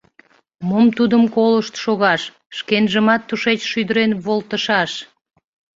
Мом 0.67 0.85
тудым 0.97 1.23
колышт 1.35 1.73
шогаш, 1.83 2.21
шкенжымат 2.57 3.21
тушеч 3.29 3.59
шӱдырен 3.71 4.11
волтышаш! 4.25 4.91